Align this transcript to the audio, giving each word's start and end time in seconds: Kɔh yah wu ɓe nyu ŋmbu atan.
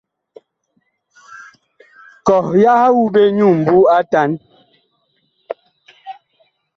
Kɔh 2.25 2.47
yah 2.63 2.81
wu 2.95 3.03
ɓe 3.13 3.21
nyu 3.37 3.47
ŋmbu 3.57 3.75
atan. 3.97 4.31